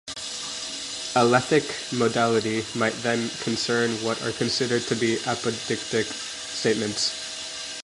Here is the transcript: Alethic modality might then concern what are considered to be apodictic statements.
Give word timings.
Alethic 1.15 1.93
modality 1.95 2.65
might 2.73 2.95
then 3.03 3.29
concern 3.43 3.91
what 4.03 4.19
are 4.23 4.31
considered 4.31 4.81
to 4.81 4.95
be 4.95 5.17
apodictic 5.27 6.05
statements. 6.07 7.13